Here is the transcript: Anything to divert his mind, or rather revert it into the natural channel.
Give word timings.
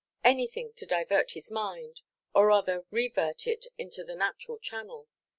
Anything 0.23 0.73
to 0.77 0.87
divert 0.87 1.33
his 1.33 1.51
mind, 1.51 2.01
or 2.33 2.47
rather 2.47 2.85
revert 2.89 3.45
it 3.45 3.67
into 3.77 4.03
the 4.03 4.15
natural 4.15 4.57
channel. 4.57 5.07